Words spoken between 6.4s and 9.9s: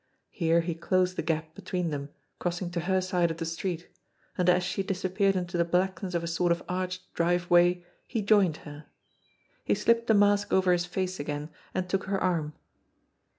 of arched driveway, he joined her. He